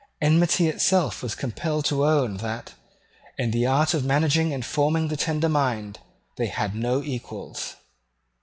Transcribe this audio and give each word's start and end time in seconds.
Enmity 0.19 0.67
itself 0.67 1.21
was 1.21 1.35
compelled 1.35 1.85
to 1.85 2.03
own 2.03 2.37
that, 2.37 2.73
in 3.37 3.51
the 3.51 3.67
art 3.67 3.93
of 3.93 4.03
managing 4.03 4.51
and 4.51 4.65
forming 4.65 5.09
the 5.09 5.15
tender 5.15 5.47
mind, 5.47 5.99
they 6.37 6.47
had 6.47 6.73
no 6.73 7.03
equals. 7.03 7.75